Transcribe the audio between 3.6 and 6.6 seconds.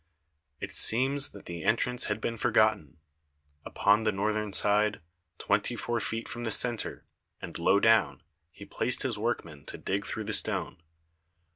Upon the northern side, twenty four feet from the